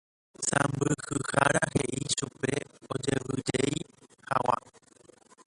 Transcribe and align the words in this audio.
Sãmbyhyhára 0.47 1.63
he'i 1.75 1.99
chupe 2.15 2.53
ojevyjey 2.93 3.73
hag̃ua 4.27 4.55